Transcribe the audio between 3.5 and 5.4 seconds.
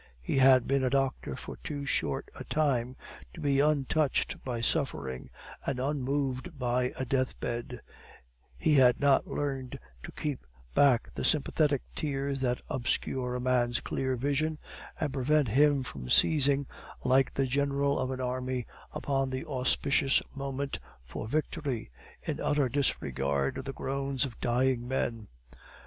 untouched by suffering